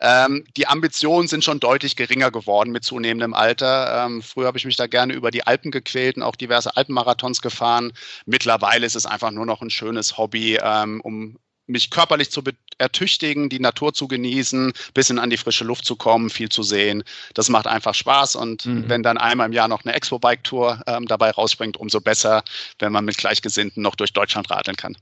[0.00, 4.06] Ähm, die Ambitionen sind schon deutlich geringer geworden mit zunehmendem Alter.
[4.06, 7.42] Ähm, früher habe ich mich da gerne über die Alpen gequält und auch diverse Alpenmarathons
[7.42, 7.92] gefahren.
[8.24, 12.42] Mittlerweile ist es einfach nur noch ein schönes Hobby, ähm, um mich körperlich zu
[12.78, 17.04] ertüchtigen, die Natur zu genießen, bisschen an die frische Luft zu kommen, viel zu sehen.
[17.34, 18.88] Das macht einfach Spaß und mhm.
[18.88, 22.42] wenn dann einmal im Jahr noch eine Expo-Bike-Tour ähm, dabei rausspringt, umso besser,
[22.78, 24.96] wenn man mit Gleichgesinnten noch durch Deutschland radeln kann.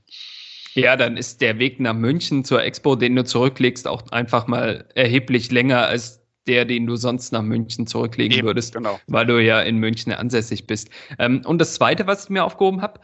[0.73, 4.85] Ja, dann ist der Weg nach München zur Expo, den du zurücklegst, auch einfach mal
[4.95, 8.99] erheblich länger als der, den du sonst nach München zurücklegen Eben, würdest, genau.
[9.07, 10.89] weil du ja in München ansässig bist.
[11.19, 12.99] Ähm, und das Zweite, was ich mir aufgehoben habe,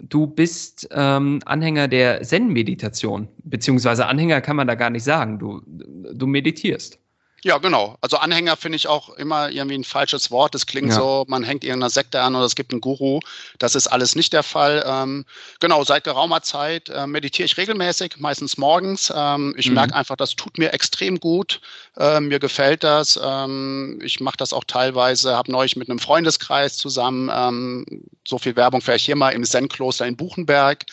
[0.00, 5.38] du bist ähm, Anhänger der Zen-Meditation, beziehungsweise Anhänger kann man da gar nicht sagen.
[5.38, 6.98] Du, du meditierst.
[7.42, 7.96] Ja, genau.
[8.02, 10.54] Also Anhänger finde ich auch immer irgendwie ein falsches Wort.
[10.54, 10.94] Das klingt ja.
[10.94, 13.20] so, man hängt irgendeiner Sekte an oder es gibt einen Guru.
[13.58, 14.84] Das ist alles nicht der Fall.
[14.86, 15.24] Ähm,
[15.58, 19.10] genau, seit geraumer Zeit äh, meditiere ich regelmäßig, meistens morgens.
[19.14, 19.74] Ähm, ich mhm.
[19.74, 21.62] merke einfach, das tut mir extrem gut.
[21.96, 23.18] Äh, mir gefällt das.
[23.22, 28.54] Ähm, ich mache das auch teilweise, habe neulich mit einem Freundeskreis zusammen ähm, so viel
[28.54, 30.84] Werbung vielleicht hier mal im Zen-Kloster in Buchenberg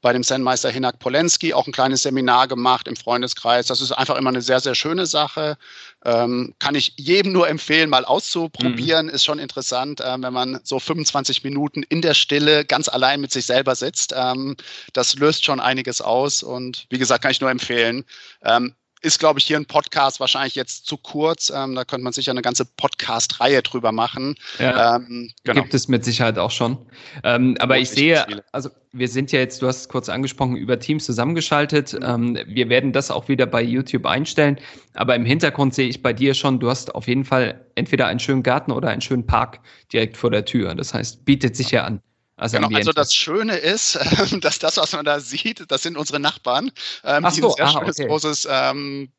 [0.00, 3.66] bei dem Zen-Meister Hinak Polenski auch ein kleines Seminar gemacht im Freundeskreis.
[3.66, 5.56] Das ist einfach immer eine sehr, sehr schöne Sache.
[6.04, 9.06] Ähm, kann ich jedem nur empfehlen, mal auszuprobieren.
[9.06, 9.12] Mhm.
[9.12, 13.32] Ist schon interessant, äh, wenn man so 25 Minuten in der Stille ganz allein mit
[13.32, 14.14] sich selber sitzt.
[14.16, 14.56] Ähm,
[14.92, 18.04] das löst schon einiges aus und wie gesagt, kann ich nur empfehlen.
[18.42, 21.50] Ähm, ist, glaube ich, hier ein Podcast wahrscheinlich jetzt zu kurz.
[21.54, 24.34] Ähm, da könnte man sicher eine ganze Podcast-Reihe drüber machen.
[24.58, 25.62] Ja, ähm, genau.
[25.62, 26.78] Gibt es mit Sicherheit auch schon.
[27.24, 30.78] Ähm, aber ich sehe, also wir sind ja jetzt, du hast es kurz angesprochen, über
[30.78, 31.94] Teams zusammengeschaltet.
[31.94, 32.36] Mhm.
[32.36, 34.58] Ähm, wir werden das auch wieder bei YouTube einstellen.
[34.94, 38.20] Aber im Hintergrund sehe ich bei dir schon, du hast auf jeden Fall entweder einen
[38.20, 39.60] schönen Garten oder einen schönen Park
[39.92, 40.74] direkt vor der Tür.
[40.74, 42.02] Das heißt, bietet sich ja an.
[42.40, 43.96] Also, genau, also das Schöne ist,
[44.40, 46.70] dass das, was man da sieht, das sind unsere Nachbarn,
[47.04, 48.08] ähm, Ach so, die ein sehr schönes, okay.
[48.08, 49.12] großes ähm,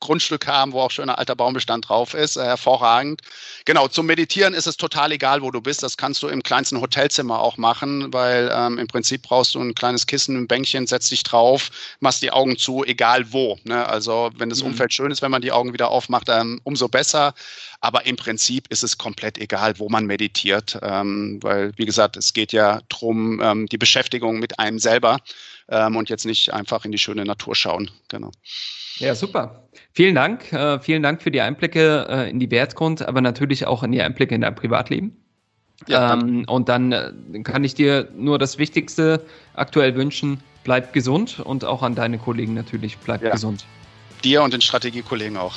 [0.00, 2.36] Grundstück haben, wo auch schöner alter Baumbestand drauf ist.
[2.36, 3.22] Äh, hervorragend.
[3.64, 5.82] Genau, zum Meditieren ist es total egal, wo du bist.
[5.82, 9.74] Das kannst du im kleinsten Hotelzimmer auch machen, weil ähm, im Prinzip brauchst du ein
[9.74, 13.58] kleines Kissen, ein Bänkchen, setzt dich drauf, machst die Augen zu, egal wo.
[13.64, 13.86] Ne?
[13.86, 14.68] Also wenn das mhm.
[14.68, 17.34] Umfeld schön ist, wenn man die Augen wieder aufmacht, ähm, umso besser.
[17.80, 22.32] Aber im Prinzip ist es komplett egal, wo man meditiert, ähm, weil, wie gesagt, es
[22.32, 25.18] geht ja darum, ähm, die Beschäftigung mit einem selber
[25.68, 27.90] ähm, und jetzt nicht einfach in die schöne Natur schauen.
[28.08, 28.32] Genau.
[28.96, 29.67] Ja, super.
[29.92, 30.52] Vielen Dank.
[30.52, 34.02] Äh, vielen Dank für die Einblicke äh, in die Wertgrund, aber natürlich auch in die
[34.02, 35.16] Einblicke in dein Privatleben.
[35.86, 37.12] Ja, ähm, und dann äh,
[37.44, 40.40] kann ich dir nur das Wichtigste aktuell wünschen.
[40.64, 42.98] Bleib gesund und auch an deine Kollegen natürlich.
[42.98, 43.30] Bleib ja.
[43.30, 43.64] gesund.
[44.24, 45.54] Dir und den Strategiekollegen auch.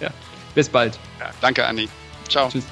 [0.00, 0.10] Ja.
[0.54, 0.98] Bis bald.
[1.18, 1.88] Ja, danke, Anni.
[2.28, 2.48] Ciao.
[2.48, 2.64] Tschüss.